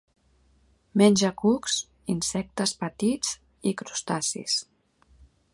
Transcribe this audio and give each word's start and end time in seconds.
Menja 1.01 1.31
cucs, 1.41 1.75
insectes 2.15 2.75
petits 2.85 3.37
i 3.73 3.77
crustacis. 3.83 4.61